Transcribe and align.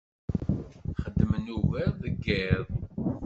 Xeddmen 1.01 1.45
ugar 1.57 1.91
deg 2.03 2.15
yiḍ. 2.25 2.65